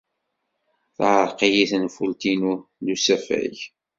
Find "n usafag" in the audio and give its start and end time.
2.83-3.55